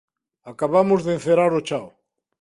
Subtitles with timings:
[0.51, 1.85] Acabamos de encerar o chan.